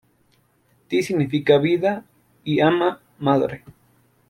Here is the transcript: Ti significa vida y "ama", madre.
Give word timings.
Ti 0.87 1.03
significa 1.03 1.59
vida 1.59 2.03
y 2.43 2.59
"ama", 2.61 3.01
madre. 3.19 3.63